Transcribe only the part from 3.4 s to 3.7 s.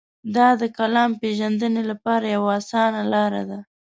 ده.